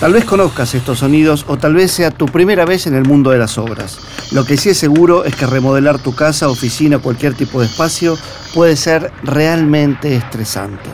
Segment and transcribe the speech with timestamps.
[0.00, 3.32] Tal vez conozcas estos sonidos o tal vez sea tu primera vez en el mundo
[3.32, 3.98] de las obras.
[4.32, 7.66] Lo que sí es seguro es que remodelar tu casa, oficina o cualquier tipo de
[7.66, 8.16] espacio
[8.54, 10.88] puede ser realmente estresante.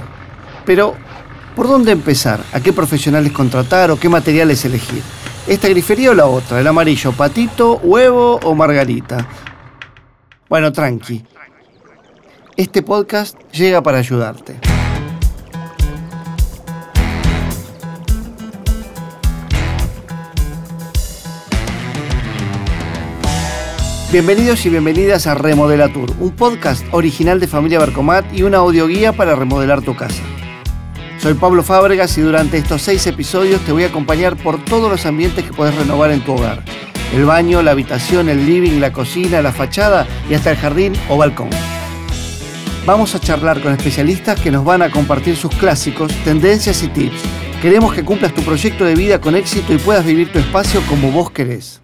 [0.65, 0.97] Pero,
[1.55, 2.41] ¿por dónde empezar?
[2.53, 5.03] ¿A qué profesionales contratar o qué materiales elegir?
[5.47, 6.59] ¿Esta grifería o la otra?
[6.59, 9.25] ¿El amarillo patito, huevo o margarita?
[10.49, 11.25] Bueno, tranqui.
[12.57, 14.76] Este podcast llega para ayudarte.
[24.17, 29.37] Bienvenidos y bienvenidas a Remodelatur, un podcast original de Familia Barcomat y una audioguía para
[29.37, 30.23] remodelar tu casa.
[31.19, 35.05] Soy Pablo Fábregas y durante estos seis episodios te voy a acompañar por todos los
[35.05, 36.65] ambientes que puedes renovar en tu hogar.
[37.13, 41.19] El baño, la habitación, el living, la cocina, la fachada y hasta el jardín o
[41.19, 41.51] balcón.
[42.87, 47.21] Vamos a charlar con especialistas que nos van a compartir sus clásicos, tendencias y tips.
[47.61, 51.13] Queremos que cumplas tu proyecto de vida con éxito y puedas vivir tu espacio como
[51.13, 51.83] vos querés.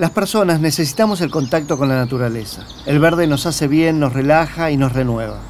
[0.00, 2.66] Las personas necesitamos el contacto con la naturaleza.
[2.86, 5.40] El verde nos hace bien, nos relaja y nos renueva.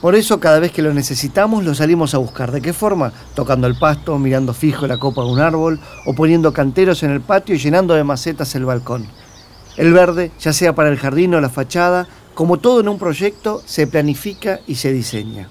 [0.00, 2.52] Por eso cada vez que lo necesitamos lo salimos a buscar.
[2.52, 3.12] ¿De qué forma?
[3.34, 7.20] Tocando el pasto, mirando fijo la copa de un árbol o poniendo canteros en el
[7.20, 9.08] patio y llenando de macetas el balcón.
[9.76, 13.60] El verde, ya sea para el jardín o la fachada, como todo en un proyecto,
[13.66, 15.50] se planifica y se diseña.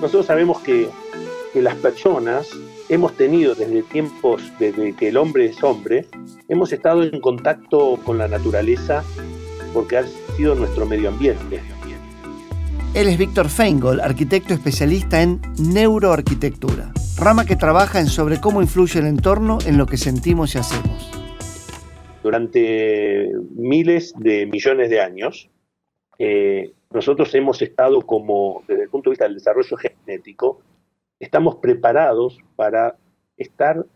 [0.00, 0.88] Nosotros sabemos que,
[1.52, 2.48] las personas
[2.88, 6.06] hemos tenido desde tiempos, desde que el hombre es hombre,
[6.48, 9.02] hemos estado en contacto con la naturaleza
[9.74, 11.60] porque ha sido nuestro medio ambiente.
[12.94, 19.00] Él es Víctor Feingold, arquitecto especialista en neuroarquitectura, rama que trabaja en sobre cómo influye
[19.00, 21.10] el entorno en lo que sentimos y hacemos.
[22.22, 25.50] Durante miles de millones de años,
[26.18, 30.60] eh, nosotros hemos estado como, desde el punto de vista del desarrollo genético,
[31.18, 32.96] estamos preparados para
[33.36, 33.86] estar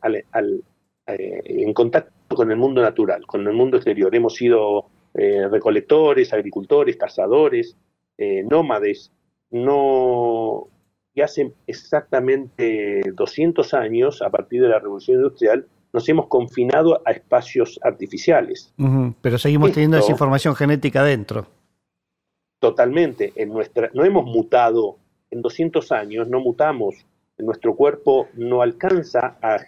[1.07, 4.15] eh, en contacto con el mundo natural, con el mundo exterior.
[4.15, 7.77] Hemos sido eh, recolectores, agricultores, cazadores,
[8.17, 9.13] eh, nómades.
[9.51, 10.69] No,
[11.15, 17.13] y hace exactamente 200 años, a partir de la revolución industrial, nos hemos confinado a
[17.13, 18.73] espacios artificiales.
[19.21, 21.47] pero seguimos teniendo esa información genética dentro.
[22.65, 23.31] Totalmente.
[23.37, 24.97] En nuestra, no hemos mutado
[25.31, 26.95] en 200 años, no mutamos.
[27.37, 29.59] Nuestro cuerpo no alcanza a,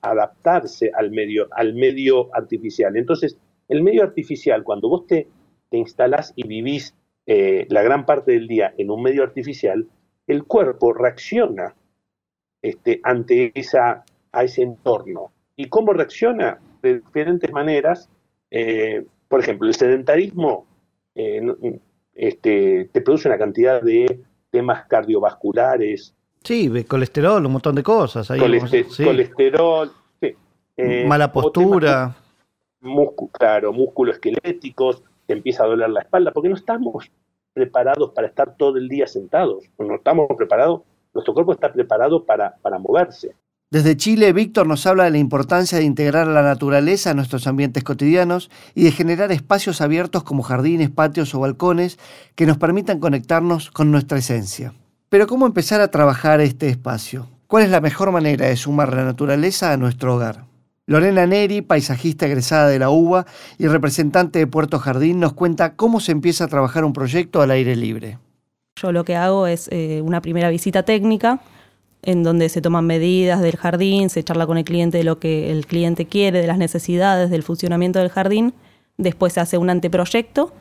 [0.00, 2.96] adaptarse al medio, al medio artificial.
[2.96, 3.36] Entonces,
[3.68, 5.28] el medio artificial, cuando vos te,
[5.68, 6.94] te instalás y vivís
[7.26, 9.86] eh, la gran parte del día en un medio artificial,
[10.26, 11.74] el cuerpo reacciona
[12.62, 15.32] este, ante esa, a ese entorno.
[15.54, 16.60] ¿Y cómo reacciona?
[16.80, 18.08] De diferentes maneras.
[18.50, 20.64] Eh, por ejemplo, el sedentarismo
[21.14, 21.42] eh,
[22.16, 26.14] este, te produce una cantidad de temas cardiovasculares.
[26.42, 28.28] Sí, colesterol, un montón de cosas.
[28.28, 29.92] Colesterol,
[30.76, 32.14] eh, mala postura.
[33.32, 37.10] claro, músculos esqueléticos, te empieza a doler la espalda, porque no estamos
[37.52, 39.64] preparados para estar todo el día sentados.
[39.78, 40.82] No estamos preparados,
[41.14, 43.34] nuestro cuerpo está preparado para, para moverse.
[43.68, 47.82] Desde Chile, Víctor nos habla de la importancia de integrar la naturaleza a nuestros ambientes
[47.82, 51.98] cotidianos y de generar espacios abiertos como jardines, patios o balcones
[52.36, 54.72] que nos permitan conectarnos con nuestra esencia.
[55.08, 57.26] Pero ¿cómo empezar a trabajar este espacio?
[57.48, 60.44] ¿Cuál es la mejor manera de sumar la naturaleza a nuestro hogar?
[60.86, 63.26] Lorena Neri, paisajista egresada de la UBA
[63.58, 67.50] y representante de Puerto Jardín, nos cuenta cómo se empieza a trabajar un proyecto al
[67.50, 68.20] aire libre.
[68.80, 71.40] Yo lo que hago es eh, una primera visita técnica
[72.02, 75.50] en donde se toman medidas del jardín, se charla con el cliente de lo que
[75.50, 78.54] el cliente quiere, de las necesidades, del funcionamiento del jardín.
[78.96, 80.52] Después se hace un anteproyecto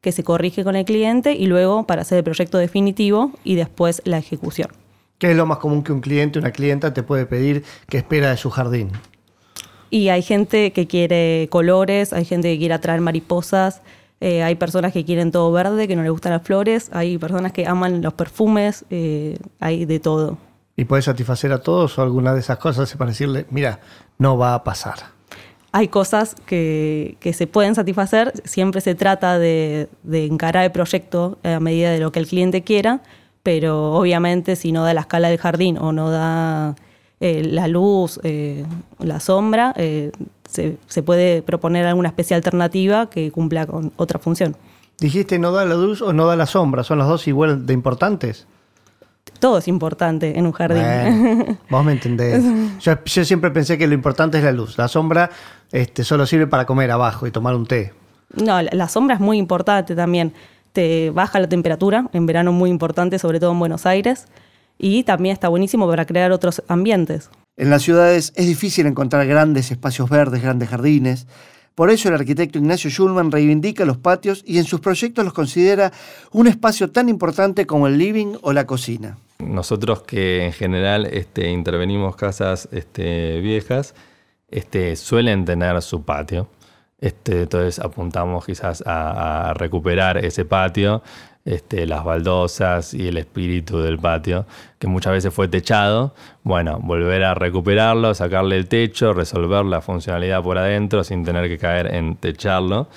[0.00, 4.02] que se corrige con el cliente y luego para hacer el proyecto definitivo y después
[4.04, 4.68] la ejecución.
[5.18, 8.30] ¿Qué es lo más común que un cliente, una clienta te puede pedir que espera
[8.30, 8.90] de su jardín?
[9.90, 13.82] Y hay gente que quiere colores, hay gente que quiere atraer mariposas,
[14.20, 17.52] eh, hay personas que quieren todo verde, que no les gustan las flores, hay personas
[17.52, 20.38] que aman los perfumes, eh, hay de todo.
[20.76, 23.80] ¿Y puede satisfacer a todos o alguna de esas cosas para decirle, mira,
[24.18, 24.94] no va a pasar?
[25.72, 31.90] Hay cosas que, se pueden satisfacer, siempre se trata de, encarar el proyecto a medida
[31.90, 33.00] de lo que el cliente quiera,
[33.42, 36.76] pero obviamente si no da la escala del jardín o no da
[37.20, 38.64] eh, la luz, eh,
[38.98, 40.12] la sombra, eh,
[40.48, 44.56] se, se, puede proponer alguna especie alternativa que cumpla con otra función.
[44.98, 47.72] Dijiste no da la luz o no da la sombra, ¿son las dos igual de
[47.72, 48.46] importantes?
[49.38, 50.82] Todo es importante en un jardín.
[50.82, 52.42] Bueno, vos me entendés.
[52.80, 54.78] Yo, yo siempre pensé que lo importante es la luz.
[54.78, 55.30] La sombra
[55.72, 57.92] este, solo sirve para comer abajo y tomar un té.
[58.34, 60.32] No, la, la sombra es muy importante también.
[60.72, 64.26] Te baja la temperatura, en verano muy importante, sobre todo en Buenos Aires,
[64.78, 67.30] y también está buenísimo para crear otros ambientes.
[67.56, 71.26] En las ciudades es difícil encontrar grandes espacios verdes, grandes jardines.
[71.74, 75.92] Por eso el arquitecto Ignacio Schulman reivindica los patios y en sus proyectos los considera
[76.32, 79.16] un espacio tan importante como el living o la cocina.
[79.38, 83.94] Nosotros que en general este, intervenimos casas este, viejas,
[84.48, 86.48] este, suelen tener su patio.
[87.00, 91.02] Entonces apuntamos quizás a recuperar ese patio,
[91.44, 94.46] este, las baldosas y el espíritu del patio,
[94.78, 96.14] que muchas veces fue techado.
[96.44, 101.58] Bueno, volver a recuperarlo, sacarle el techo, resolver la funcionalidad por adentro sin tener que
[101.58, 102.88] caer en techarlo.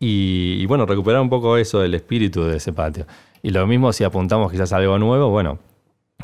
[0.00, 3.04] Y, bueno, recuperar un poco eso, el espíritu de ese patio.
[3.42, 5.58] Y lo mismo si apuntamos quizás a algo nuevo, bueno,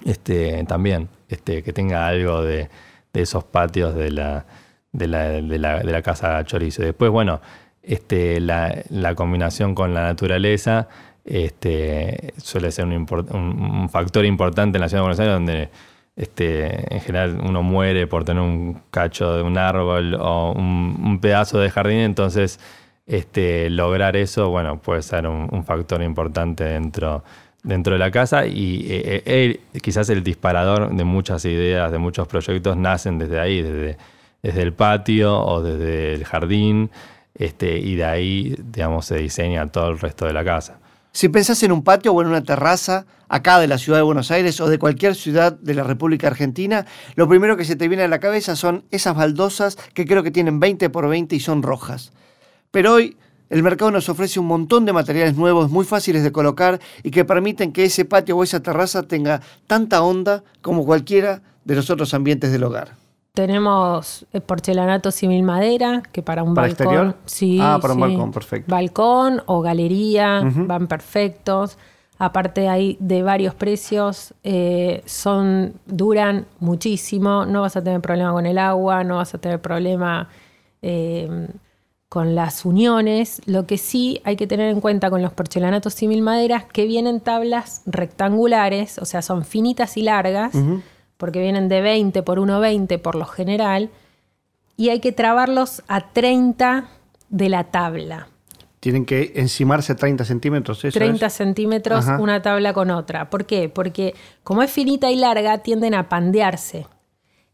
[0.05, 2.69] este, también este, que tenga algo de,
[3.13, 4.47] de esos patios de la,
[4.93, 6.83] de la, de la, de la casa chorizo.
[6.83, 7.41] Después, bueno,
[7.83, 10.89] este, la, la combinación con la naturaleza
[11.25, 15.69] este, suele ser un, factor importante en la ciudad de Buenos Aires donde
[16.17, 21.59] este, en general uno muere por tener un cacho de un árbol o un, pedazo
[21.59, 22.61] de jardín, entonces
[23.07, 27.25] este, lograr eso, bueno, puede ser un, factor importante dentro,
[27.63, 32.29] dentro de la casa y eh, eh, quizás el disparador de muchas ideas, de muchos
[32.29, 33.97] proyectos nacen desde ahí, desde,
[34.43, 36.91] desde el patio o desde el jardín,
[37.35, 40.79] este, y de ahí, digamos, se diseña todo el resto de la casa.
[41.15, 44.33] Si pensás en un patio o en una terraza, acá de la ciudad de Buenos
[44.33, 48.03] Aires o de cualquier ciudad de la República Argentina, lo primero que se te viene
[48.03, 51.63] a la cabeza son esas baldosas que creo que tienen 20 por 20 y son
[51.63, 52.11] rojas.
[52.73, 53.17] Pero hoy
[53.49, 57.25] el mercado nos ofrece un montón de materiales nuevos muy fáciles de colocar y que
[57.25, 62.13] permiten que ese patio o esa terraza tenga tanta onda como cualquiera de los otros
[62.13, 63.04] ambientes del hogar.
[63.45, 66.87] Tenemos eh, porcelanato símil madera, que para un ¿Para balcón.
[66.87, 67.17] exterior?
[67.27, 68.71] Sí, Ah, para un balcón, perfecto.
[68.73, 71.77] Balcón o galería, van perfectos.
[72.17, 78.47] Aparte hay de varios precios, eh, son, duran muchísimo, no vas a tener problema con
[78.47, 80.29] el agua, no vas a tener problema
[80.81, 81.49] eh,
[82.09, 83.43] con las uniones.
[83.47, 87.19] Lo que sí hay que tener en cuenta con los porcelanatos símil maderas que vienen
[87.19, 90.53] tablas rectangulares, o sea, son finitas y largas,
[91.17, 93.91] porque vienen de 20 por 1,20 por lo general,
[94.77, 96.89] y hay que trabarlos a 30
[97.29, 98.29] de la tabla.
[98.81, 101.33] Tienen que encimarse 30 centímetros, eso 30 es?
[101.33, 102.21] centímetros Ajá.
[102.21, 103.31] una tabla con otra.
[103.31, 103.69] ¿Por qué?
[103.69, 106.87] Porque como es finita y larga, tienden a pandearse.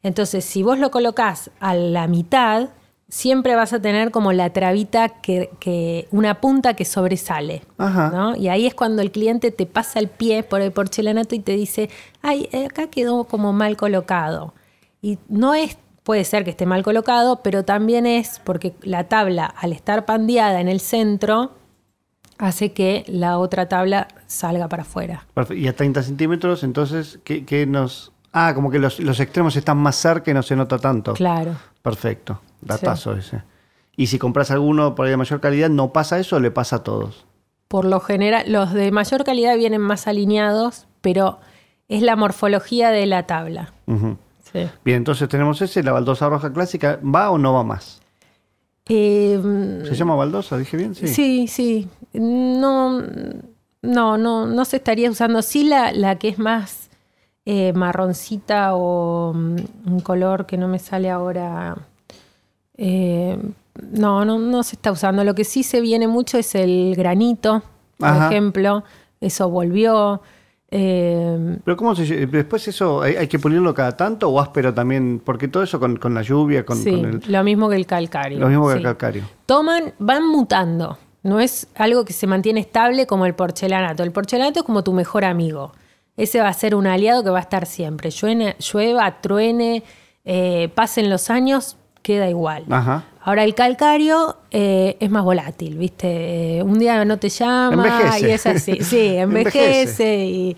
[0.02, 2.70] Entonces, si vos lo colocás a la mitad,
[3.10, 7.62] siempre vas a tener como la trabita que, que- una punta que sobresale.
[7.76, 8.08] Ajá.
[8.10, 8.36] ¿no?
[8.36, 11.52] Y ahí es cuando el cliente te pasa el pie por el porcelanato y te
[11.52, 11.90] dice,
[12.22, 14.54] ay, eh, acá quedó como mal colocado.
[15.02, 19.44] Y no es, puede ser que esté mal colocado, pero también es porque la tabla,
[19.46, 21.52] al estar pandeada en el centro,
[22.38, 25.26] hace que la otra tabla salga para afuera.
[25.50, 28.12] Y a 30 centímetros, entonces, ¿qué, qué nos...?
[28.32, 31.14] Ah, como que los, los extremos están más cerca y no se nota tanto.
[31.14, 31.56] Claro.
[31.82, 32.40] Perfecto.
[32.60, 33.42] Datazo ese.
[33.96, 36.76] Y si compras alguno por ahí de mayor calidad, ¿no pasa eso o le pasa
[36.76, 37.26] a todos?
[37.68, 41.38] Por lo general, los de mayor calidad vienen más alineados, pero
[41.88, 43.72] es la morfología de la tabla.
[44.52, 44.68] Sí.
[44.84, 46.98] Bien, entonces tenemos ese, la baldosa roja clásica.
[47.02, 48.00] ¿Va o no va más?
[48.86, 49.40] Eh,
[49.84, 50.56] ¿Se llama baldosa?
[50.56, 50.94] ¿Dije bien?
[50.94, 51.06] Sí.
[51.06, 51.88] Sí, sí.
[52.12, 53.00] No,
[53.82, 55.42] no, no, no se estaría usando.
[55.42, 56.90] Sí, la, la que es más
[57.44, 61.76] eh, marroncita o mm, un color que no me sale ahora.
[62.82, 63.36] Eh,
[63.92, 65.22] no, no, no se está usando.
[65.22, 67.62] Lo que sí se viene mucho es el granito,
[67.98, 68.28] por Ajá.
[68.30, 68.82] ejemplo.
[69.20, 70.22] Eso volvió.
[70.70, 75.20] Eh, Pero ¿cómo se Después eso, ¿hay, hay que pulirlo cada tanto o áspero también?
[75.22, 77.20] Porque todo eso con, con la lluvia, con, sí, con el...
[77.26, 78.38] lo mismo que el calcario.
[78.38, 79.24] Lo mismo que el calcario.
[79.46, 80.96] toman, van mutando.
[81.22, 84.02] No es algo que se mantiene estable como el porcelanato.
[84.04, 85.72] El porcelanato es como tu mejor amigo.
[86.16, 88.10] Ese va a ser un aliado que va a estar siempre.
[88.10, 89.82] Lluene- llueva, truene,
[90.24, 92.64] eh, pasen los años, queda igual.
[92.70, 93.04] Ajá.
[93.22, 96.58] Ahora el calcario eh, es más volátil, ¿viste?
[96.58, 98.28] Eh, un día no te llama Envejece.
[98.28, 98.78] y es así.
[98.80, 100.56] Sí, envejece y,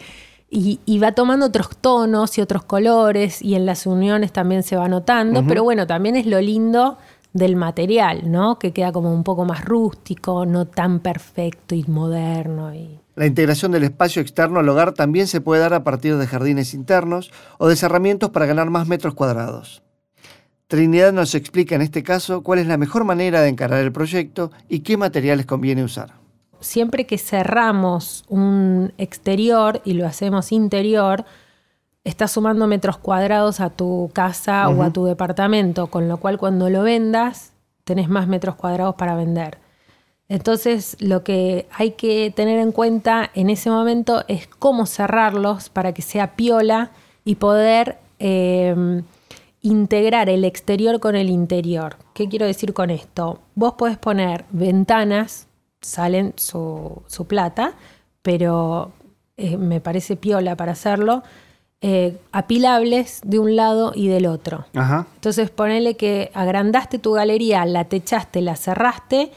[0.51, 4.77] y- y va tomando otros tonos y otros colores y en las uniones también se
[4.77, 5.45] va notando.
[5.47, 6.99] Pero bueno, también es lo lindo
[7.33, 8.59] del material, ¿no?
[8.59, 12.75] Que queda como un poco más rústico, no tan perfecto y moderno.
[12.75, 12.99] Y...
[13.17, 16.75] La integración del espacio externo al hogar también se puede dar a partir de jardines
[16.75, 19.83] internos o de cerramientos para ganar más metros cuadrados.
[20.73, 24.51] Trinidad nos explica en este caso cuál es la mejor manera de encarar el proyecto
[24.71, 26.15] y qué materiales conviene usar.
[26.61, 31.27] siempre que cerramos un exterior y lo hacemos interior,
[32.05, 36.71] estás sumando metros cuadrados a tu casa o a tu departamento, con lo cual cuando
[36.71, 37.53] lo vendas,
[37.85, 39.59] tenés más metros cuadrados para vender.
[40.31, 45.93] Entonces, lo que hay que tener en cuenta en ese momento es cómo cerrarlos para
[45.93, 46.93] que sea piola
[47.27, 49.03] y poder eh,
[49.63, 51.97] integrar el exterior con el interior.
[52.15, 53.41] ¿Qué quiero decir con esto?
[53.55, 55.47] Vos podés poner ventanas,
[55.81, 57.75] salen su, plata,
[58.23, 58.93] pero
[59.37, 61.23] eh, me parece piola para hacerlo
[61.81, 64.67] eh, apilables de un lado y del otro.
[64.73, 69.33] Entonces ponele que agrandaste tu galería, la techaste, la cerraste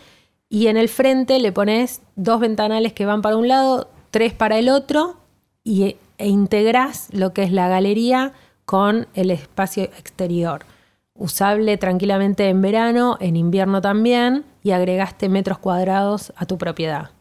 [0.49, 4.57] y en el frente le pones dos ventanales que van para un lado, tres para
[4.57, 5.15] el otro
[5.63, 8.33] y, e integrás lo que es la galería
[8.65, 10.65] con el espacio exterior.
[11.13, 17.11] Usable tranquilamente en verano, en invierno también, y agregaste metros cuadrados a tu propiedad.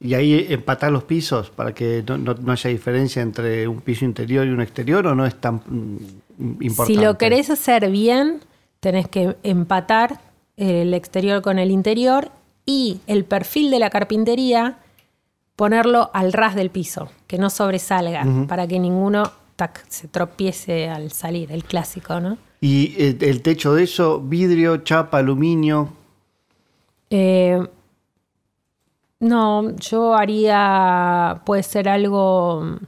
[0.00, 4.50] ¿Y ahí empatar los pisos para que no, haya diferencia entre un piso interior y
[4.50, 6.94] un exterior o no es tan mm, importante?
[6.94, 8.40] Si lo querés hacer bien,
[8.80, 10.20] tenés que empatar
[10.56, 12.30] el exterior con el interior
[12.64, 14.78] y el perfil de la carpintería
[15.56, 19.24] ponerlo al ras del piso, que no sobresalga, para que ninguno
[19.88, 22.38] se tropiece al salir, el clásico, ¿no?
[22.60, 25.90] ¿Y eh, el techo de eso, vidrio, chapa, aluminio?
[27.10, 27.60] Eh,
[29.20, 32.78] no, yo haría, puede ser algo,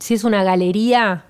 [0.00, 1.24] si es una galería,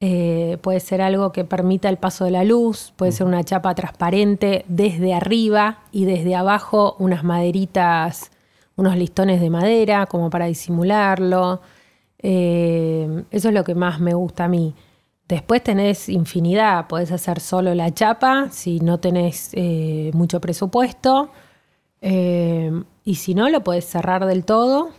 [0.00, 3.74] eh, puede ser algo que permita el paso de la luz, puede ser una chapa
[3.74, 8.30] transparente desde arriba y desde abajo unas maderitas,
[8.76, 11.60] unos listones de madera como para disimularlo.
[12.20, 14.74] Eh, eso es lo que más me gusta a mí.
[15.28, 21.30] Después tenés infinidad, podés hacer solo la chapa si no tenés eh, mucho presupuesto.
[22.00, 24.90] Y si no, lo puedes cerrar del todo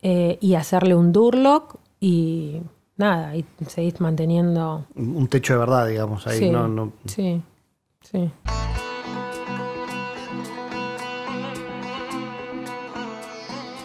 [0.00, 2.62] eh, y hacerle un durlock y
[2.96, 4.86] nada, y seguís manteniendo.
[4.94, 6.38] Un techo de verdad, digamos, ahí.
[6.38, 7.42] Sí, no, sí,
[8.02, 8.30] sí.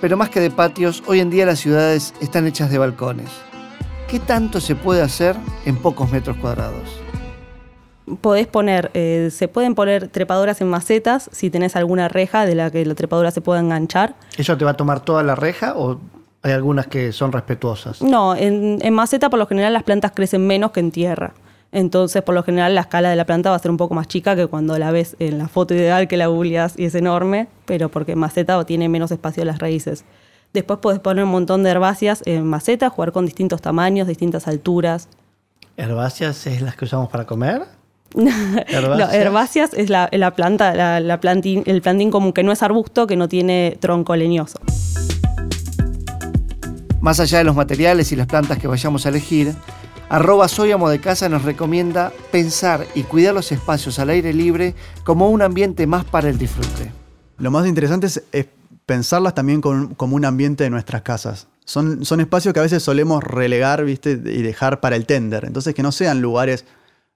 [0.02, 3.30] Pero más que de patios, hoy en día las ciudades están hechas de balcones.
[4.10, 7.02] ¿Qué tanto se puede hacer en pocos metros cuadrados?
[8.20, 12.72] podés poner, eh, se pueden poner trepadoras en macetas si tenés alguna reja de la
[12.72, 14.16] que la trepadora se pueda enganchar.
[14.38, 16.00] ¿Eso te va a tomar toda la reja o
[16.42, 18.02] hay algunas que son respetuosas?
[18.02, 21.34] No, en, maceta por lo general las plantas crecen menos que en tierra.
[21.72, 24.08] Entonces, por lo general, la escala de la planta va a ser un poco más
[24.08, 27.48] chica que cuando la ves en la foto ideal que la googleas y es enorme,
[27.66, 30.04] pero porque en maceta tiene menos espacio las raíces.
[30.54, 35.08] Después podés poner un montón de herbáceas en maceta, jugar con distintos tamaños, distintas alturas.
[35.78, 37.64] ¿Herbáceas es las que usamos para comer?
[38.68, 39.14] ¿Herbáceas?
[39.14, 43.30] herbáceas es la, planta, la, plantín, el plantín común, que no es arbusto, que no
[43.30, 44.60] tiene tronco leñoso.
[47.00, 49.56] Más allá de los materiales y las plantas que vayamos a elegir,
[50.12, 54.76] arroba soy amo de casa nos recomienda pensar y cuidar los espacios al aire libre
[55.06, 56.92] como un ambiente más para el disfrute.
[57.38, 58.22] Lo más interesante es,
[58.86, 61.48] pensarlas también como un ambiente de nuestras casas.
[61.64, 64.12] Son, espacios que a veces solemos relegar ¿viste?
[64.12, 65.46] y dejar para el tender.
[65.46, 66.66] Entonces que no sean lugares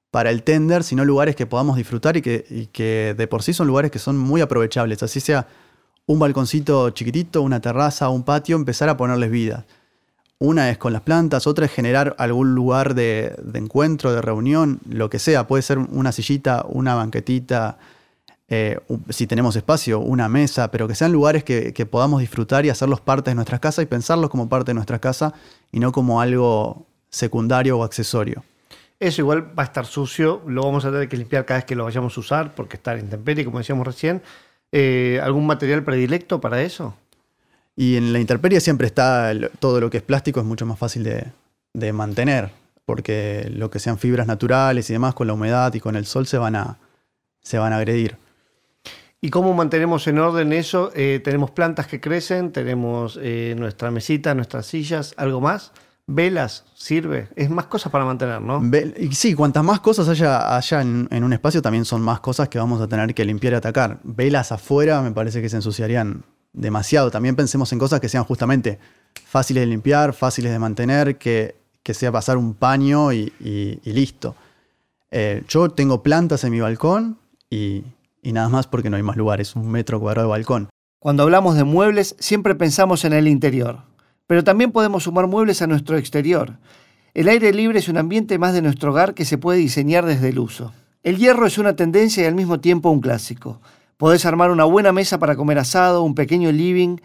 [0.09, 3.91] para el tender, sino lugares que podamos disfrutar y que, de por sí son lugares
[3.91, 5.03] que son muy aprovechables.
[5.03, 5.47] Así sea
[6.05, 9.65] un balconcito chiquitito, una terraza, un patio, empezar a ponerles vida.
[10.37, 15.09] Una es con las plantas, otra es generar algún lugar de, encuentro, de reunión, lo
[15.09, 15.47] que sea.
[15.47, 17.77] Puede ser una sillita, una banquetita,
[18.49, 18.77] eh,
[19.09, 23.31] si tenemos espacio, una mesa, pero que sean lugares que, podamos disfrutar y hacerlos parte
[23.31, 25.33] de nuestra casa y pensarlos como parte de nuestra casa
[25.71, 28.43] y no como algo secundario o accesorio.
[28.99, 31.75] Eso igual va a estar sucio, lo vamos a tener que limpiar cada vez que
[31.75, 34.21] lo vayamos a usar porque está en intemperie, como decíamos recién.
[34.71, 36.93] Eh, ¿Algún material predilecto para eso?
[37.75, 41.03] Y en la intemperie siempre está todo lo que es plástico, es mucho más fácil
[41.03, 42.51] de, mantener,
[42.85, 46.25] porque lo que sean fibras naturales y demás, con la humedad y con el sol
[46.25, 46.77] se van a,
[47.41, 48.17] se van a agredir.
[49.19, 50.91] ¿Y cómo mantenemos en orden eso?
[50.95, 55.71] Eh, tenemos plantas que crecen, tenemos eh, nuestra mesita, nuestras sillas, ¿algo más?
[56.07, 58.61] velas sirve, es más cosas para mantener, ¿no?
[59.11, 62.79] sí, cuantas más cosas haya, haya en, un espacio, también son más cosas que vamos
[62.81, 63.99] a tener que limpiar y atacar.
[64.03, 66.23] Velas afuera me parece que se ensuciarían
[66.55, 67.11] demasiado.
[67.11, 68.79] También pensemos en cosas que sean justamente
[69.25, 73.31] fáciles de limpiar, fáciles de mantener, que, sea pasar un paño y,
[73.83, 74.35] listo.
[75.11, 77.17] Eh, yo tengo plantas en mi balcón
[77.49, 77.83] y,
[78.21, 80.69] y nada más porque no hay más lugares, un metro cuadrado de balcón.
[80.99, 83.83] Cuando hablamos de muebles, siempre pensamos en el interior
[84.27, 86.57] pero también podemos sumar muebles a nuestro exterior.
[87.13, 90.29] El aire libre es un ambiente más de nuestro hogar que se puede diseñar desde
[90.29, 90.73] el uso.
[91.03, 93.61] El hierro es una tendencia y al mismo tiempo un clásico.
[93.97, 96.97] Podés armar una buena mesa para comer asado, un pequeño living,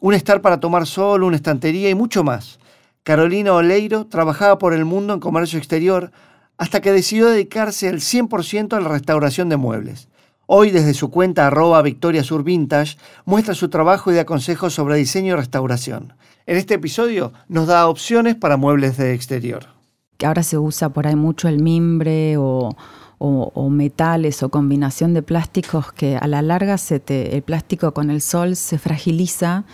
[0.00, 2.60] un estar para tomar sol, una estantería y mucho más.
[3.02, 6.12] Carolina Oleiro trabajaba por el mundo en comercio exterior
[6.56, 10.08] hasta que decidió dedicarse al 100% a la restauración de muebles.
[10.46, 14.96] Hoy desde su cuenta arroba Victoria Sur Vintage muestra su trabajo y da consejos sobre
[14.96, 16.14] diseño y restauración.
[16.46, 19.66] En este episodio nos da opciones para muebles de exterior.
[20.24, 22.76] Ahora se usa por ahí mucho el mimbre o,
[23.18, 28.10] o, metales o combinación de plásticos que a la larga se te, el plástico con
[28.10, 29.64] el sol se fragiliza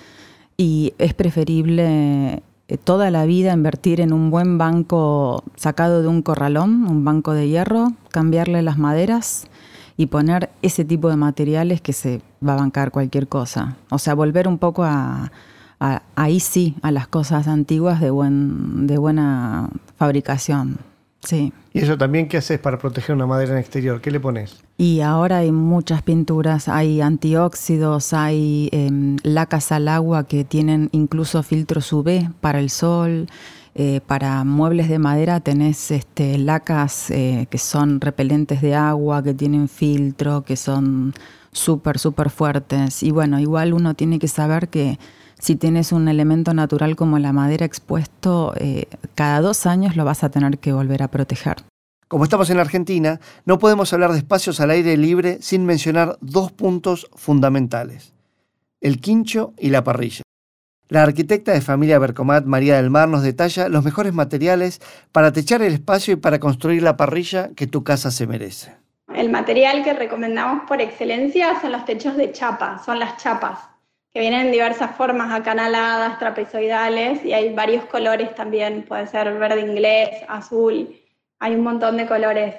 [0.56, 6.22] y es preferible eh, toda la vida invertir en un buen banco sacado de un
[6.22, 9.48] corralón, un banco de hierro, cambiarle las maderas
[9.96, 13.76] y poner ese tipo de materiales que se va a bancar cualquier cosa.
[13.90, 15.30] O sea, volver un poco a,
[16.16, 20.78] ahí sí, a las cosas antiguas de, buen, de buena fabricación.
[21.24, 21.52] Sí.
[21.72, 24.00] ¿Y eso también qué haces para proteger una madera en exterior?
[24.00, 24.62] ¿Qué le pones?
[24.76, 31.42] Y ahora hay muchas pinturas, hay antióxidos, hay em, lacas al agua que tienen incluso
[31.42, 33.26] filtros UV para el sol.
[33.76, 39.34] Eh, para muebles de madera tenés este, lacas eh, que son repelentes de agua, que
[39.34, 41.12] tienen filtro, que son
[41.50, 43.02] súper, súper fuertes.
[43.02, 44.98] Y bueno, igual uno tiene que saber que
[45.44, 50.24] si tienes un elemento natural como la madera expuesto, eh, cada dos años lo vas
[50.24, 51.56] a tener que volver a proteger.
[52.08, 56.50] Como estamos en Argentina, no podemos hablar de espacios al aire libre sin mencionar dos
[56.50, 58.14] puntos fundamentales,
[58.80, 60.22] el quincho y la parrilla.
[60.88, 64.80] La arquitecta de familia Bercomat, María del Mar, nos detalla los mejores materiales
[65.12, 68.72] para techar el espacio y para construir la parrilla que tu casa se merece.
[69.14, 73.73] El material que recomendamos por excelencia son los techos de chapa, son las chapas,
[74.14, 79.61] que vienen en diversas formas, acanaladas, trapezoidales, y hay varios colores también, puede ser verde
[79.61, 80.97] inglés, azul,
[81.40, 82.54] hay un montón de colores.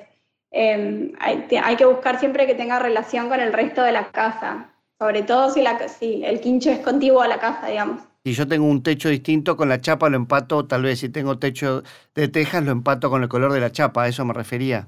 [0.51, 4.69] Em, hay, hay, que buscar siempre que tenga relación con el resto de la casa,
[4.99, 8.01] sobre todo si, la, si el quincho es contiguo a la casa, digamos.
[8.25, 11.39] Si yo tengo un techo distinto con la chapa, lo empato, tal vez si tengo
[11.39, 11.83] techo
[12.15, 14.87] de tejas, lo empato con el color de la chapa, a eso me refería.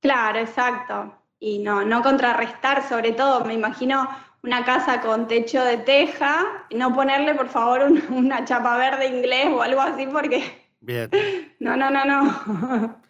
[0.00, 1.14] Claro, exacto.
[1.38, 4.08] Y no, no contrarrestar, sobre todo, me imagino
[4.48, 9.48] una casa con techo de teja, y no ponerle, por favor, una chapa verde inglés
[9.52, 10.42] o algo así, porque...
[10.80, 11.10] Bien.
[11.60, 13.02] No, no, no, no.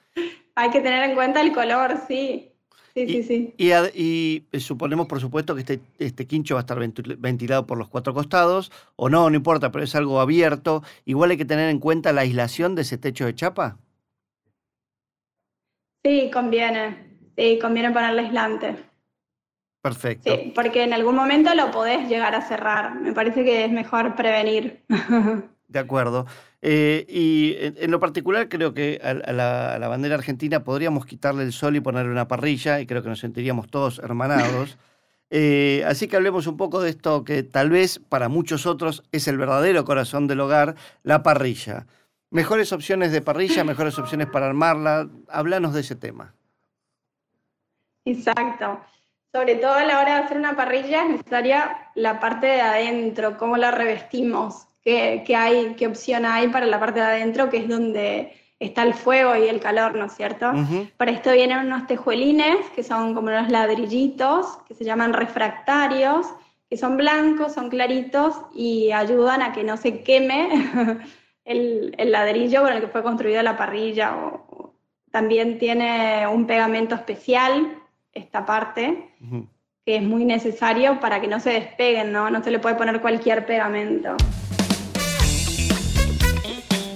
[0.54, 2.50] Hay que tener en cuenta el color, sí.
[2.94, 3.54] Sí, y, sí, sí.
[3.58, 7.88] Y, eh, suponemos, por supuesto, que este, este quincho va a estar ventilado por los
[7.88, 10.82] cuatro costados, o no, no importa, pero es algo abierto.
[11.04, 13.78] Igual hay que tener en cuenta la aislación de ese techo de chapa.
[16.02, 17.06] Sí, conviene.
[17.36, 18.87] Sí, conviene ponerle aislante.
[19.80, 20.34] Perfecto.
[20.34, 23.00] Sí, porque en algún momento lo podés llegar a cerrar.
[23.00, 24.82] Me parece que es mejor prevenir.
[25.68, 26.26] De acuerdo.
[26.60, 31.76] Eh, y en, lo particular creo que a, la, bandera argentina podríamos quitarle el sol
[31.76, 34.76] y ponerle una parrilla y creo que nos sentiríamos todos hermanados.
[35.30, 39.28] Eh, así que hablemos un poco de esto que tal vez para muchos otros es
[39.28, 41.86] el verdadero corazón del hogar, la parrilla.
[42.30, 45.06] Mejores opciones de parrilla, mejores opciones para armarla.
[45.28, 46.32] Háblanos de ese tema.
[48.06, 48.80] Exacto.
[49.32, 53.36] Sobre todo a la hora de hacer una parrilla es necesaria la parte de adentro,
[53.36, 57.68] cómo la revestimos qué, hay, qué opción hay para la parte de adentro, que es
[57.68, 60.52] donde está el fuego y el calor, ¿no es cierto?
[60.96, 66.26] Para esto vienen unos tejuelines, que son como unos ladrillitos, que se llaman refractarios,
[66.68, 70.48] que son blancos, son claritos y ayudan a que no se queme
[71.44, 74.16] el, ladrillo con el que fue construida la parrilla.
[75.10, 77.78] también tiene un pegamento especial,
[78.12, 79.07] esta parte,
[79.84, 82.30] que es muy necesario para que no se despeguen, ¿no?
[82.30, 84.16] No se le puede poner cualquier pegamento.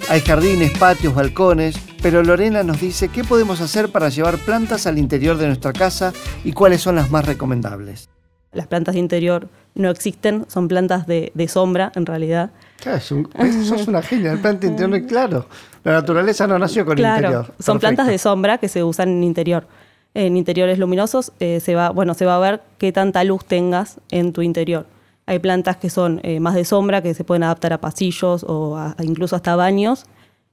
[0.08, 4.98] Hay jardines, patios, balcones, pero Lorena nos dice qué podemos hacer para llevar plantas al
[4.98, 6.12] interior de nuestra casa
[6.44, 8.10] y cuáles son las más recomendables.
[8.52, 12.50] Las plantas de interior no existen, son plantas de, sombra en realidad.
[12.78, 15.46] Claro, sos una genia, el planta interior, claro.
[15.82, 17.54] La naturaleza no nació con claro, interior.
[17.58, 19.66] Son plantas de sombra que se usan en interior.
[20.14, 23.98] En interiores luminosos eh, se, va, bueno, se va a ver qué tanta luz tengas
[24.10, 24.86] en tu interior.
[25.24, 28.78] Hay plantas que son eh, más de sombra, que se pueden adaptar a pasillos o
[29.02, 30.04] incluso hasta baños.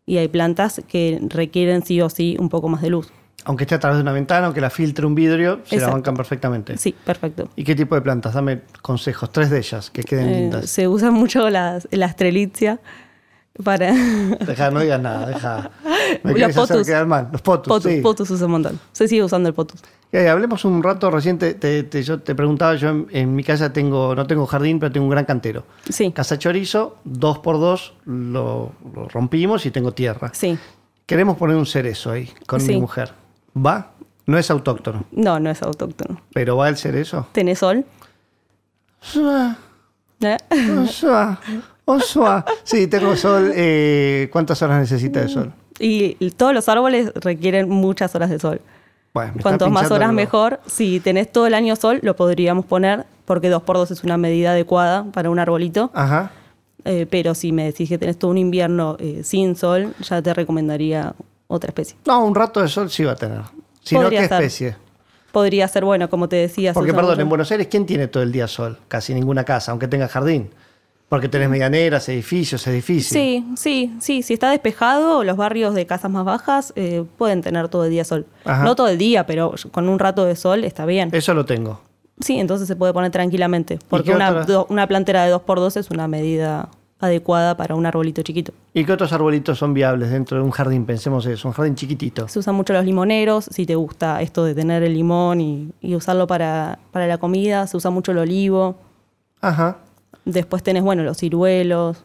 [0.06, 3.12] Y hay plantas que requieren sí o sí un poco más de luz.
[3.46, 6.16] Aunque esté a través de una ventana, aunque la filtre un vidrio, se la bancan
[6.16, 6.78] perfectamente.
[6.78, 7.50] Sí, perfecto.
[7.56, 8.34] ¿Y qué tipo de plantas?
[8.34, 10.70] Dame consejos, tres de ellas que queden eh, lindas.
[10.70, 12.80] Se usa mucho la, la estrelitzia
[13.64, 13.94] para...
[13.94, 15.72] Deja, no digas nada, deja.
[16.24, 16.88] Me los potus.
[16.88, 17.30] quedar mal.
[17.32, 18.02] Los potus, potus, sí.
[18.02, 18.80] potus usa un montón.
[18.92, 19.82] Se sigue usando el potus.
[20.12, 24.26] Eh, hablemos un rato, reciente te, yo te preguntaba, yo en, mi casa tengo, no
[24.26, 25.66] tengo jardín, pero tengo un gran cantero.
[25.88, 26.12] Sí.
[26.12, 28.72] Casa chorizo, dos por dos, lo,
[29.10, 30.32] rompimos y tengo tierra.
[30.34, 30.58] Sí.
[31.06, 33.14] Queremos poner un cerezo ahí con mi mujer.
[33.56, 33.92] ¿Va?
[34.26, 35.06] No es autóctono.
[35.12, 36.22] No, no es autóctono.
[36.34, 37.28] ¿Pero va el cerezo?
[37.32, 37.86] ¿Tenés sol?
[42.00, 42.46] Sua, osua.
[42.64, 43.52] Sí, tengo sol.
[43.56, 45.54] eh, ¿Cuántas horas necesita de sol?
[45.80, 48.62] Y todos los árboles requieren muchas horas de sol.
[49.14, 50.60] Bueno, Cuanto más horas mejor.
[50.68, 55.06] Si tenés todo el año sol, lo podríamos poner, porque 2x2 es una medida adecuada
[55.12, 55.90] para un arbolito.
[55.94, 56.32] Ajá.
[56.86, 60.34] Eh, pero si me decís que tenés todo un invierno eh, sin sol, ya te
[60.34, 61.14] recomendaría
[61.48, 61.98] otra especie.
[62.06, 63.42] No, un rato de sol sí va a tener.
[63.82, 64.42] Si no, Podría ¿qué ser.
[64.42, 64.76] especie?
[65.32, 66.74] Podría ser, bueno, como te decía.
[66.74, 68.78] Porque, perdón, mucho- en Buenos Aires, ¿quién tiene todo el día sol?
[68.88, 70.50] Casi ninguna casa, aunque tenga jardín.
[71.10, 73.12] Porque tenés medianeras, edificios, edificios.
[73.14, 74.22] Sí, sí, sí.
[74.22, 78.06] Si está despejado, los barrios de casas más bajas eh, pueden tener todo el día
[78.06, 78.28] sol.
[78.46, 78.64] Ajá.
[78.64, 81.10] No todo el día, pero con un rato de sol está bien.
[81.12, 81.82] Eso lo tengo.
[82.20, 83.80] Sí, entonces se puede poner tranquilamente.
[83.90, 84.44] Porque una, otra?
[84.46, 86.70] do- una plantera de 2x2 es una medida
[87.00, 88.52] adecuada para un arbolito chiquito.
[88.74, 90.86] ¿Y qué otros arbolitos son viables dentro de un jardín?
[90.86, 92.28] Pensemos eso, un jardín chiquitito.
[92.28, 95.96] Se usan mucho los limoneros, si te gusta esto de tener el limón y, y
[95.96, 98.76] usarlo para, para la comida, se usa mucho el olivo.
[99.42, 99.78] Ajá.
[100.26, 102.04] Después tenés, bueno, los ciruelos.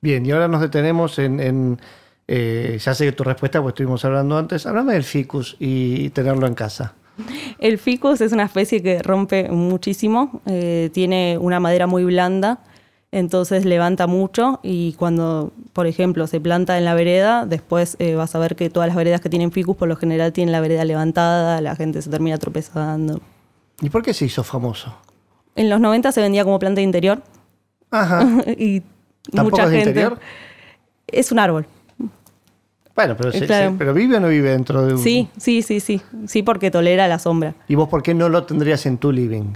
[0.00, 1.40] Bien, y ahora nos detenemos en.
[1.40, 1.80] en,
[2.28, 4.66] eh, ya sé que tu respuesta, pues estuvimos hablando antes.
[4.66, 6.94] Háblame del ficus y tenerlo en casa.
[7.58, 12.60] El ficus es una especie que rompe muchísimo, eh, tiene una madera muy blanda,
[13.12, 18.34] entonces levanta mucho y cuando, por ejemplo, se planta en la vereda, después eh, vas
[18.34, 20.84] a ver que todas las veredas que tienen ficus por lo general tienen la vereda
[20.84, 23.20] levantada, la gente se termina tropezando.
[23.80, 24.96] ¿Y por qué se hizo famoso?
[25.56, 27.22] En los 90 se vendía como planta de interior
[27.90, 28.26] Ajá.
[28.58, 28.82] y
[29.32, 29.90] ¿Tampoco mucha es de gente...
[29.90, 30.18] interior?
[31.06, 31.66] Es un árbol.
[32.94, 33.70] Bueno, pero, se- Claro.
[33.72, 34.98] se- pero ¿vive o no vive dentro de un.?
[34.98, 36.02] Sí, sí, sí, sí.
[36.26, 37.54] Sí, porque tolera la sombra.
[37.68, 39.54] ¿Y vos por qué no lo tendrías en tu living?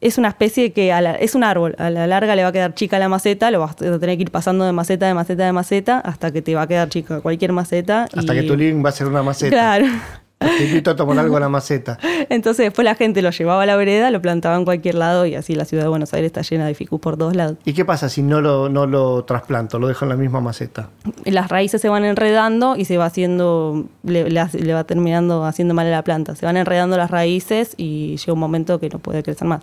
[0.00, 1.74] es una especie que a la- es un árbol.
[1.78, 4.22] A la larga le va a quedar chica la maceta, lo vas a tener que
[4.24, 7.22] ir pasando de maceta, de maceta, de maceta, hasta que te va a quedar chica
[7.22, 8.06] cualquier maceta.
[8.14, 9.50] Hasta y- que tu living va a ser una maceta.
[9.56, 9.86] Claro.
[10.38, 11.98] Te invito a tomar algo a la maceta.
[12.28, 15.34] Entonces después la gente lo llevaba a la vereda, lo plantaba en cualquier lado y
[15.34, 17.56] así la ciudad de Buenos Aires está llena de ficus por todos lados.
[17.64, 19.78] ¿Y qué pasa si no lo, no lo trasplanto?
[19.78, 20.90] Lo dejo en la misma maceta.
[21.24, 25.86] Las raíces se van enredando y se va haciendo, le, le va terminando haciendo mal
[25.86, 26.34] a la planta.
[26.34, 29.62] Se van enredando las raíces y llega un momento que no puede crecer más.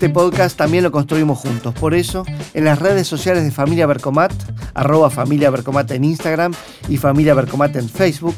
[0.00, 1.74] Este podcast también lo construimos juntos.
[1.74, 4.32] Por eso, en las redes sociales de Familia Bercomat,
[4.72, 6.54] arroba Familia Bercomat en Instagram
[6.88, 8.36] y Familia Bercomat en Facebook,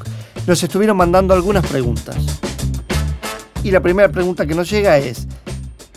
[0.48, 2.16] nos estuvieron mandando algunas preguntas.
[3.62, 5.28] Y la primera pregunta que nos llega es,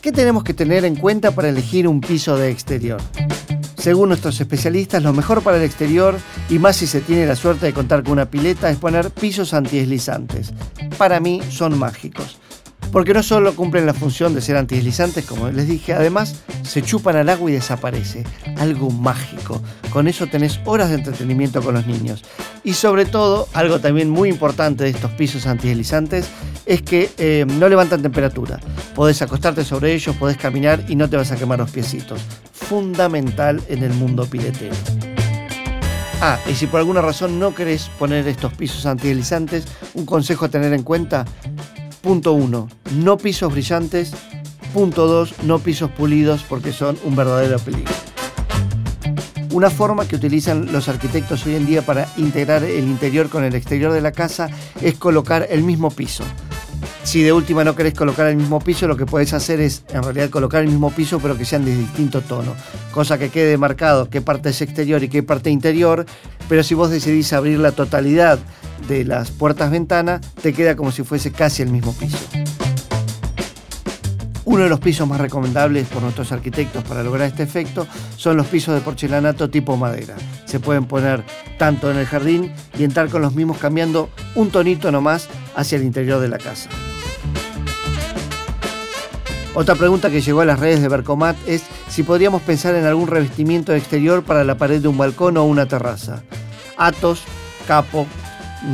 [0.02, 3.02] ¿qué tenemos que tener en cuenta para elegir un piso de exterior?
[3.76, 6.16] Según nuestros especialistas, lo mejor para el exterior,
[6.48, 9.56] y más si se tiene la suerte de contar con una pileta, es poner pisos
[9.56, 10.54] antideslizantes.
[11.00, 12.38] Para mí son mágicos.
[12.96, 17.18] Porque no solo cumplen la función de ser antideslizantes, como les dije, además se chupan
[17.18, 18.24] al agua y desaparece.
[18.56, 19.62] Algo mágico.
[19.90, 22.24] Con eso tenés horas de entretenimiento con los niños.
[22.64, 26.30] Y sobre todo, algo también muy importante de estos pisos antideslizantes
[26.66, 28.62] es que eh, no levantan temperatura.
[28.96, 32.22] Podés acostarte sobre ellos, podés caminar y no te vas a quemar los piecitos.
[32.54, 34.74] Fundamental en el mundo piletero.
[36.22, 40.50] Ah, y si por alguna razón no querés poner estos pisos antideslizantes, un consejo a
[40.50, 41.26] tener en cuenta,
[42.06, 42.70] Punto 1.
[42.98, 44.12] No pisos brillantes.
[44.76, 45.42] Punto 2.
[45.46, 47.92] No pisos pulidos porque son un verdadero peligro.
[49.52, 53.56] Una forma que utilizan los arquitectos hoy en día para integrar el interior con el
[53.56, 56.24] exterior de la casa es colocar el mismo piso.
[57.06, 60.02] Si de última no querés colocar el mismo piso, lo que podés hacer es en
[60.02, 62.56] realidad colocar el mismo piso pero que sean de distinto tono.
[62.92, 66.06] Cosa que quede marcado qué parte es exterior y qué parte interior.
[66.50, 68.40] Pero si vos decidís abrir la totalidad
[68.88, 72.18] de las puertas ventana, te queda como si fuese casi el mismo piso.
[74.44, 77.88] Uno de los pisos más recomendables por nuestros arquitectos para lograr este efecto
[78.18, 80.16] son los pisos de porcelanato tipo madera.
[80.46, 81.24] Se pueden poner
[81.60, 85.84] tanto en el jardín y entrar con los mismos cambiando un tonito nomás hacia el
[85.84, 86.70] interior de la casa.
[89.56, 93.08] Otra pregunta que llegó a las redes de Bercomat es si podríamos pensar en algún
[93.08, 96.24] revestimiento exterior para la pared de un balcón o una terraza.
[96.76, 97.24] Atos,
[97.66, 98.06] Capo,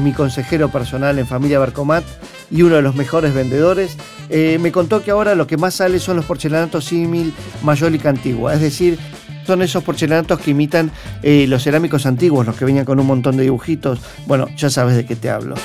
[0.04, 2.04] mi consejero personal en familia Bercomat
[2.50, 3.96] y uno de los mejores vendedores,
[4.30, 8.56] eh, me contó que ahora lo que más sale son los porcelanatos símil mayólica antigua,
[8.56, 8.98] es decir,
[9.46, 10.92] son esos porcelanatos que imitan
[11.22, 14.00] eh, los cerámicos antiguos, los que venían con un montón de dibujitos.
[14.26, 15.56] Bueno, ya sabes de qué te hablo.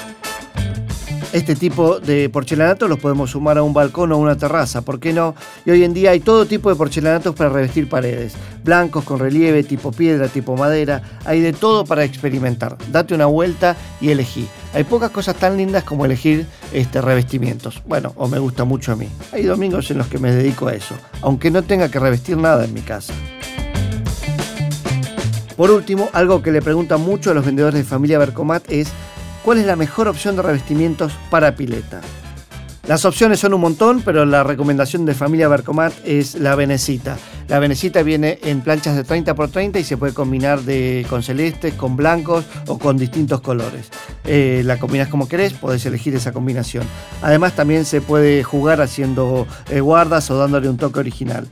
[1.37, 4.99] Este tipo de porcelanato los podemos sumar a un balcón o a una terraza, ¿por
[4.99, 5.35] qué no?
[5.67, 8.33] Y hoy en día hay todo tipo de porcelanatos para revestir paredes,
[8.65, 12.79] blancos con relieve, tipo piedra, tipo madera, hay de todo para experimentar.
[12.91, 14.49] Date una vuelta y elegí.
[14.73, 17.83] Hay pocas cosas tan lindas como elegir este, revestimientos.
[17.85, 19.11] Bueno, o me gusta mucho a mí.
[19.31, 22.65] Hay domingos en los que me dedico a eso, aunque no tenga que revestir nada
[22.65, 23.13] en mi casa.
[25.55, 28.89] Por último, algo que le preguntan mucho a los vendedores de familia Bercomat es
[29.47, 32.01] ¿cuál es la mejor opción de revestimientos para pileta?
[32.89, 37.17] Las opciones son un montón, pero la recomendación de familia Bercomat es la venecita.
[37.47, 41.23] La venecita viene en planchas de 30 x 30 y se puede combinar de, con
[41.23, 43.89] celestes, con blancos o con distintos colores.
[44.25, 46.85] Eh, la combinas como querés, podés elegir esa combinación.
[47.23, 51.47] Además también se puede jugar haciendo eh, guardas o dándole un toque original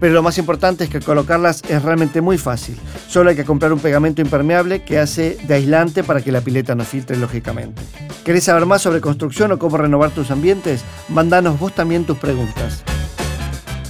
[0.00, 2.76] pero lo más importante es que colocarlas es realmente muy fácil.
[3.08, 6.74] Solo hay que comprar un pegamento impermeable que hace de aislante para que la pileta
[6.74, 7.82] no filtre lógicamente.
[8.24, 10.84] ¿Querés saber más sobre construcción o cómo renovar tus ambientes?
[11.08, 12.82] Mandanos vos también tus preguntas.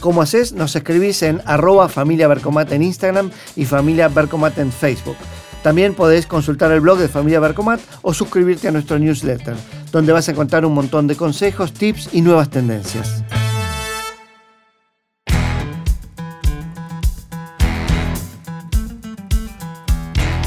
[0.01, 0.53] ¿Cómo haces?
[0.53, 5.17] Nos escribís en arroba familia Bercomat en Instagram y familia Bercomat en Facebook.
[5.67, 9.57] También podés consultar el blog de Familia Bercomat o suscribirte a nuestro newsletter,
[9.91, 13.25] donde vas a encontrar un montón de consejos, tips y nuevas tendencias.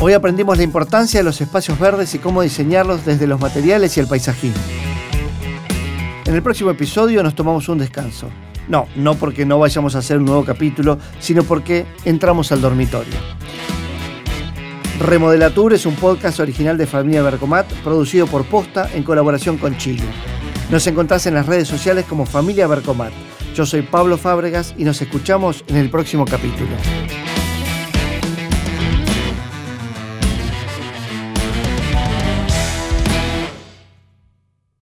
[0.02, 4.00] Hoy aprendimos la importancia de los espacios verdes y cómo diseñarlos desde los materiales y
[4.00, 4.62] el paisajismo.
[6.26, 8.30] En el próximo episodio nos tomamos un descanso.
[8.70, 13.14] No, no porque no vayamos a hacer un nuevo capítulo, sino porque entramos al dormitorio.
[15.02, 20.04] Remodelatur es un podcast original de Familia Bercomat, producido por Posta en colaboración con Chile.
[20.72, 23.12] Nos encontrás en las redes sociales como Familia Bercomat.
[23.54, 26.70] Yo soy Pablo Fábregas y nos escuchamos en el próximo capítulo.